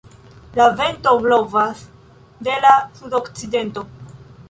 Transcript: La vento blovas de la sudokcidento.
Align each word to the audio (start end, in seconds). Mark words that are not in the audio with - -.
La 0.59 0.65
vento 0.79 1.13
blovas 1.27 1.85
de 2.49 2.59
la 2.67 2.75
sudokcidento. 2.99 3.89